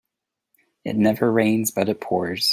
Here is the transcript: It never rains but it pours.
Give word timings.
It 0.83 0.95
never 0.95 1.31
rains 1.31 1.69
but 1.69 1.87
it 1.87 2.01
pours. 2.01 2.49